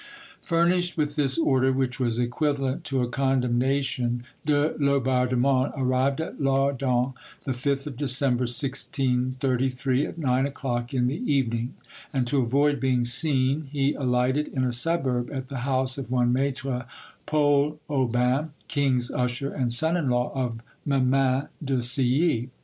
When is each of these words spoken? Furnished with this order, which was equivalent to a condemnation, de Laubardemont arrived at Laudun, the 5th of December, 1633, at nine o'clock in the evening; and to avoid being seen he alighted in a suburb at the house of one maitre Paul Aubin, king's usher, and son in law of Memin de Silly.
Furnished 0.41 0.97
with 0.97 1.15
this 1.15 1.37
order, 1.37 1.71
which 1.71 1.99
was 1.99 2.17
equivalent 2.17 2.83
to 2.85 3.03
a 3.03 3.07
condemnation, 3.07 4.23
de 4.47 4.73
Laubardemont 4.79 5.71
arrived 5.77 6.19
at 6.19 6.41
Laudun, 6.41 7.13
the 7.43 7.51
5th 7.51 7.85
of 7.85 7.97
December, 7.97 8.45
1633, 8.45 10.07
at 10.07 10.17
nine 10.17 10.47
o'clock 10.47 10.91
in 10.91 11.05
the 11.05 11.21
evening; 11.31 11.75
and 12.11 12.25
to 12.25 12.41
avoid 12.41 12.79
being 12.79 13.05
seen 13.05 13.67
he 13.71 13.93
alighted 13.93 14.47
in 14.47 14.63
a 14.63 14.73
suburb 14.73 15.29
at 15.31 15.49
the 15.49 15.57
house 15.69 15.99
of 15.99 16.09
one 16.09 16.33
maitre 16.33 16.87
Paul 17.27 17.79
Aubin, 17.87 18.53
king's 18.67 19.11
usher, 19.11 19.53
and 19.53 19.71
son 19.71 19.95
in 19.95 20.09
law 20.09 20.31
of 20.33 20.61
Memin 20.83 21.49
de 21.63 21.79
Silly. 21.83 22.49